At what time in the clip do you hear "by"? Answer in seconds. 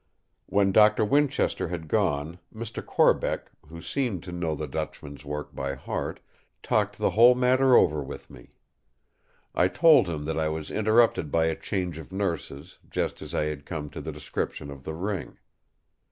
5.53-5.75, 11.31-11.45